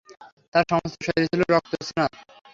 তার 0.53 0.65
সমস্ত 0.71 0.97
শরীর 1.05 1.25
ছিল 1.31 1.41
রক্তস্নাত। 1.49 2.11